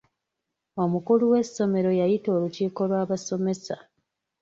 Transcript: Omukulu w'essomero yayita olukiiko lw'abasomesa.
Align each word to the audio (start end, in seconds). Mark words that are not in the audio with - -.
Omukulu 0.83 1.23
w'essomero 1.31 1.89
yayita 1.99 2.29
olukiiko 2.37 2.81
lw'abasomesa. 2.89 3.75